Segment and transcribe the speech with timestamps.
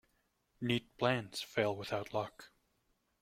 [0.61, 2.49] Neat plans fail without luck.